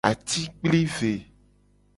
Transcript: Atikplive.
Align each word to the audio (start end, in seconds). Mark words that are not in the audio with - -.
Atikplive. 0.09 1.11